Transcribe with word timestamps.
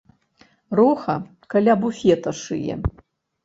Роха 0.77 1.15
каля 1.51 1.75
буфета 1.81 2.31
шые. 2.41 2.75